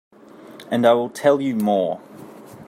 And 0.71 0.87
I 0.87 0.93
will 0.93 1.11
tell 1.11 1.39
you 1.39 1.55
more. 1.55 2.01